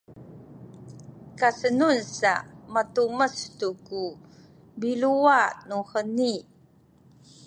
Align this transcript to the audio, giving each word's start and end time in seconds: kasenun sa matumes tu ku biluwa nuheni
kasenun 1.39 1.97
sa 2.17 2.33
matumes 2.73 3.35
tu 3.59 3.67
ku 3.87 4.01
biluwa 4.79 5.39
nuheni 5.67 6.33